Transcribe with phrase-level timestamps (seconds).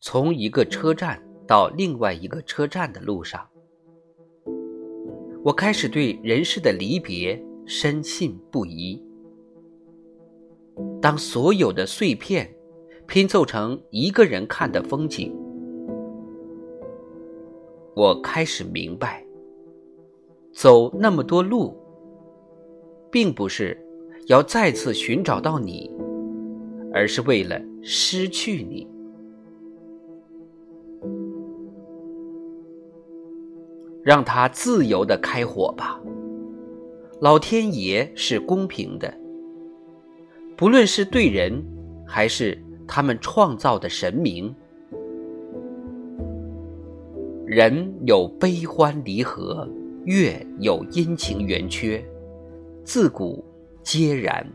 [0.00, 3.48] 从一个车站到另外一个车站的路上，
[5.42, 9.02] 我开始对人世的离别深信不疑。
[11.00, 12.54] 当所有的碎片
[13.06, 15.34] 拼凑成一个人看的风景，
[17.94, 19.24] 我开始明白，
[20.52, 21.74] 走那么多路，
[23.10, 23.76] 并不是
[24.26, 25.90] 要再次寻找到你，
[26.92, 28.86] 而是为了失去你。
[34.06, 36.00] 让它自由的开火吧，
[37.20, 39.12] 老天爷是公平的。
[40.56, 41.60] 不论是对人，
[42.06, 42.56] 还是
[42.86, 44.54] 他们创造的神明，
[47.44, 49.68] 人有悲欢离合，
[50.04, 52.00] 月有阴晴圆缺，
[52.84, 53.44] 自古
[53.82, 54.46] 皆然。